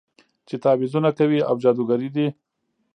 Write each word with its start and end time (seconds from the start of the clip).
چې 0.47 0.55
تعويذونه 0.63 1.09
کوي 1.19 1.39
او 1.49 1.55
جادوګرې 1.63 2.09
دي. 2.15 2.27